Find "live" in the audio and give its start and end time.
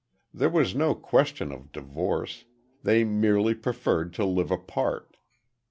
4.25-4.49